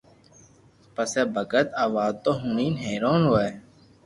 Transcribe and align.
پسي 0.95 1.21
ڀگت 1.33 1.67
آ 1.83 1.85
واتون 1.93 2.35
ھوڻين 2.41 2.73
حيرون 2.83 3.21
ھوئي 3.29 3.49